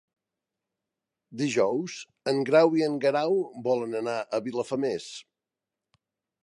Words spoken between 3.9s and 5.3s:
anar a Vilafamés.